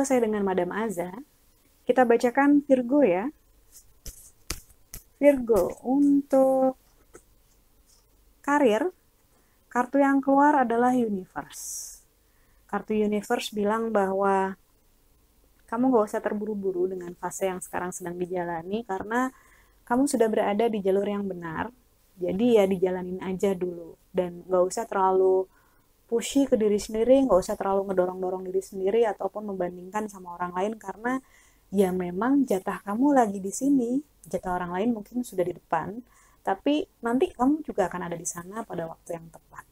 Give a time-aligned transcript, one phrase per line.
[0.00, 1.12] Halo, saya dengan Madam Aza.
[1.84, 3.28] Kita bacakan Virgo ya.
[5.20, 6.80] Virgo, untuk
[8.40, 8.96] karir,
[9.68, 12.00] kartu yang keluar adalah Universe.
[12.64, 14.56] Kartu Universe bilang bahwa
[15.68, 19.28] kamu gak usah terburu-buru dengan fase yang sekarang sedang dijalani karena
[19.84, 21.68] kamu sudah berada di jalur yang benar.
[22.16, 25.44] Jadi ya dijalanin aja dulu dan gak usah terlalu
[26.10, 30.72] pushy ke diri sendiri, nggak usah terlalu ngedorong-dorong diri sendiri ataupun membandingkan sama orang lain
[30.74, 31.22] karena
[31.70, 36.02] ya memang jatah kamu lagi di sini, jatah orang lain mungkin sudah di depan,
[36.42, 39.62] tapi nanti kamu juga akan ada di sana pada waktu yang tepat.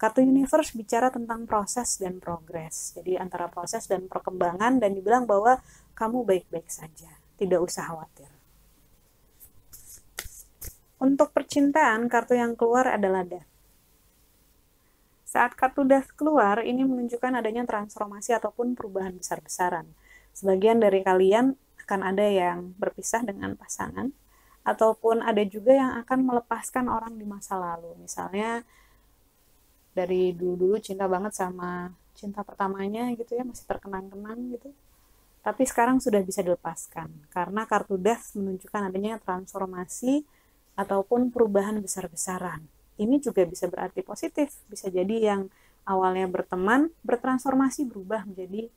[0.00, 2.96] Kartu Universe bicara tentang proses dan progres.
[2.98, 5.62] Jadi antara proses dan perkembangan dan dibilang bahwa
[5.94, 8.26] kamu baik-baik saja, tidak usah khawatir.
[10.98, 13.51] Untuk percintaan, kartu yang keluar adalah Death.
[15.32, 19.88] Saat kartu Death keluar, ini menunjukkan adanya transformasi ataupun perubahan besar-besaran
[20.32, 21.52] Sebagian dari kalian
[21.84, 24.08] akan ada yang berpisah dengan pasangan,
[24.64, 27.92] ataupun ada juga yang akan melepaskan orang di masa lalu.
[28.00, 28.64] Misalnya
[29.92, 34.72] dari dulu-dulu cinta banget sama cinta pertamanya gitu ya, masih terkenang-kenang gitu.
[35.42, 40.22] Tapi sekarang sudah bisa dilepaskan karena kartu death menunjukkan adanya transformasi
[40.78, 42.64] ataupun perubahan besar-besaran.
[43.02, 45.50] Ini juga bisa berarti positif, bisa jadi yang
[45.82, 48.70] awalnya berteman bertransformasi berubah menjadi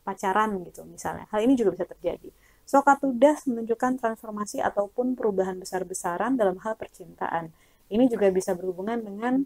[0.00, 1.28] pacaran gitu misalnya.
[1.28, 2.32] Hal ini juga bisa terjadi.
[2.64, 7.50] So, kartu das menunjukkan transformasi ataupun perubahan besar-besaran dalam hal percintaan.
[7.90, 9.42] Ini juga bisa berhubungan dengan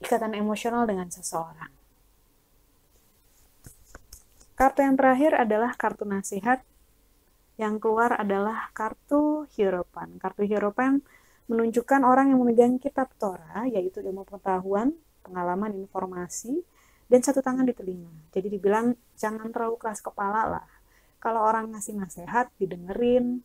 [0.00, 1.68] ikatan emosional dengan seseorang.
[4.56, 6.64] Kartu yang terakhir adalah kartu nasihat.
[7.60, 10.16] Yang keluar adalah kartu Hierophant.
[10.16, 11.04] Kartu Hierophant
[11.46, 16.62] menunjukkan orang yang memegang kitab Torah, yaitu ilmu pengetahuan, pengalaman, informasi,
[17.06, 18.10] dan satu tangan di telinga.
[18.34, 20.68] Jadi dibilang jangan terlalu keras kepala lah.
[21.22, 23.42] Kalau orang ngasih nasihat didengerin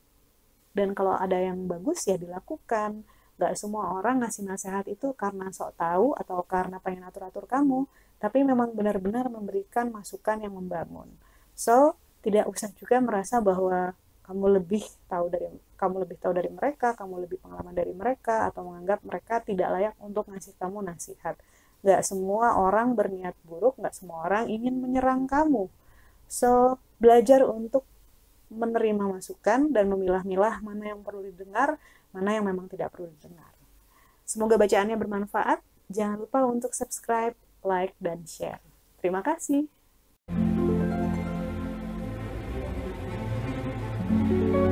[0.74, 3.06] dan kalau ada yang bagus ya dilakukan.
[3.42, 7.90] Gak semua orang ngasih nasihat itu karena sok tahu atau karena pengen atur-atur kamu,
[8.22, 11.10] tapi memang benar-benar memberikan masukan yang membangun.
[11.58, 13.98] So, tidak usah juga merasa bahwa
[14.32, 18.64] kamu lebih tahu dari kamu lebih tahu dari mereka, kamu lebih pengalaman dari mereka atau
[18.64, 21.36] menganggap mereka tidak layak untuk ngasih kamu nasihat
[21.82, 25.66] Gak semua orang berniat buruk, gak semua orang ingin menyerang kamu.
[26.30, 27.90] So, belajar untuk
[28.54, 31.82] menerima masukan dan memilah-milah mana yang perlu didengar,
[32.14, 33.50] mana yang memang tidak perlu didengar.
[34.30, 35.60] Semoga bacaannya bermanfaat.
[35.90, 38.62] Jangan lupa untuk subscribe, like, dan share.
[39.02, 39.81] Terima kasih.
[44.32, 44.71] Thank you.